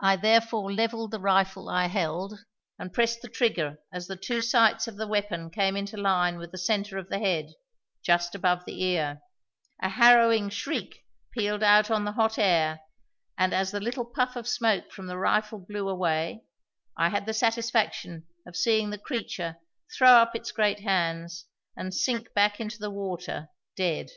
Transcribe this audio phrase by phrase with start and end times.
[0.00, 2.46] I therefore levelled the rifle I held,
[2.78, 6.50] and pressed the trigger as the two sights of the weapon came into line with
[6.50, 7.52] the centre of the head,
[8.00, 9.20] just above the ear;
[9.82, 12.80] a harrowing shriek pealed out on the hot air
[13.36, 16.42] and, as the little puff of smoke from the rifle blew away,
[16.96, 19.58] I had the satisfaction of seeing the creature
[19.94, 21.44] throw up its great hands
[21.76, 24.08] and sink back into the water, dead.